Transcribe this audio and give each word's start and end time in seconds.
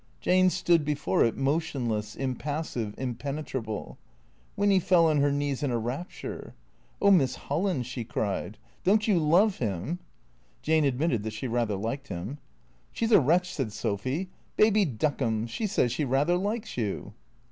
Jane 0.19 0.49
stood 0.49 0.83
before 0.83 1.23
it 1.25 1.37
motionless, 1.37 2.15
impassive, 2.15 2.95
impenetrable. 2.97 3.99
Winny 4.57 4.79
fell 4.79 5.05
on 5.05 5.17
her 5.19 5.31
knees 5.31 5.61
in 5.61 5.69
a 5.69 5.77
rapture. 5.77 6.55
"Oh, 6.99 7.11
Miss 7.11 7.35
Holland!" 7.35 7.85
she 7.85 8.03
cried. 8.03 8.57
"Don't 8.83 9.07
you 9.07 9.19
love 9.19 9.57
him?" 9.59 9.99
Jane 10.63 10.85
admitted 10.85 11.21
that 11.21 11.33
she 11.33 11.47
rather 11.47 11.75
liked 11.75 12.07
him. 12.07 12.39
"She's 12.91 13.11
a 13.11 13.19
wretch," 13.19 13.53
said 13.53 13.71
Sophy. 13.71 14.29
"Baby 14.57 14.85
duckums, 14.85 15.51
she 15.51 15.67
says 15.67 15.91
she 15.91 16.03
rather 16.03 16.35
likes 16.35 16.77
you." 16.77 17.13